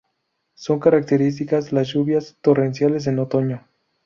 Son 0.55 0.79
características 0.79 1.71
las 1.71 1.89
lluvias 1.89 2.35
torrenciales 2.41 3.05
en 3.05 3.19
otoño. 3.19 3.67